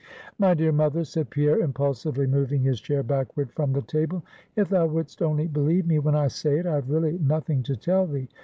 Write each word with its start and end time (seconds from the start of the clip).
'My 0.39 0.55
dear 0.55 0.71
mother,' 0.71 1.03
said 1.03 1.29
Pierre, 1.29 1.59
impulsively 1.59 2.25
moving 2.25 2.63
his 2.63 2.81
chair 2.81 3.03
backward 3.03 3.51
from 3.51 3.71
the 3.71 3.83
table, 3.83 4.23
'if 4.55 4.67
thou 4.67 4.87
wouldst 4.87 5.21
only 5.21 5.45
believe 5.45 5.85
me 5.85 5.99
when 5.99 6.15
I 6.15 6.27
say 6.27 6.57
it, 6.57 6.65
I 6.65 6.73
have 6.73 6.89
really 6.89 7.19
nothing 7.19 7.61
to 7.61 7.75
tell 7.75 8.07
thee. 8.07 8.27